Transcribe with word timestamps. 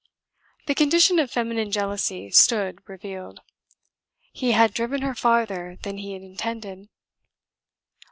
The 0.65 0.73
condition 0.73 1.19
of 1.19 1.29
feminine 1.29 1.69
jealousy 1.71 2.31
stood 2.31 2.79
revealed. 2.89 3.41
He 4.33 4.53
had 4.53 4.73
driven 4.73 5.03
her 5.03 5.13
farther 5.13 5.77
than 5.83 5.99
he 5.99 6.15
intended. 6.15 6.89